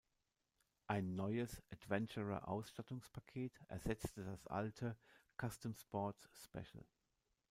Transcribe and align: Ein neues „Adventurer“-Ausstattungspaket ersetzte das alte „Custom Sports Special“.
Ein 0.87 1.13
neues 1.13 1.61
„Adventurer“-Ausstattungspaket 1.71 3.51
ersetzte 3.67 4.23
das 4.25 4.47
alte 4.47 4.97
„Custom 5.39 5.75
Sports 5.75 6.27
Special“. 6.43 6.83